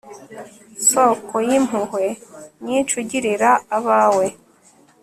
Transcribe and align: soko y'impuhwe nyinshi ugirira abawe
soko 0.89 1.35
y'impuhwe 1.47 2.05
nyinshi 2.65 2.93
ugirira 3.01 3.49
abawe 3.77 4.27